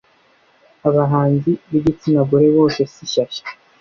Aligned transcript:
abahanzi 0.87 1.51
bigitsinagore 1.69 2.47
bose 2.57 2.79
si 2.93 3.03
shyashya. 3.11 3.45